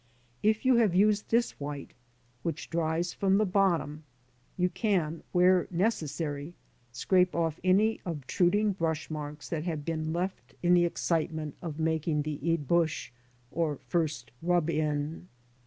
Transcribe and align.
If 0.41 0.65
you 0.65 0.77
have 0.77 0.95
used 0.95 1.29
this 1.29 1.51
white, 1.59 1.91
which 2.41 2.71
dries 2.71 3.13
from 3.13 3.37
the 3.37 3.45
bottom, 3.45 4.03
you 4.57 4.67
can, 4.67 5.21
where 5.31 5.67
necessary, 5.69 6.55
scrape 6.91 7.35
off 7.35 7.59
any 7.63 8.01
obtruding 8.03 8.71
brush 8.71 9.11
marks 9.11 9.47
that 9.49 9.65
have 9.65 9.85
been 9.85 10.11
left 10.11 10.55
in 10.63 10.73
the 10.73 10.85
excitement 10.85 11.53
of 11.61 11.77
making 11.77 12.23
the 12.23 12.39
ibatiche, 12.41 13.11
or 13.51 13.77
first 13.77 14.31
rub 14.41 14.71
in. 14.71 15.27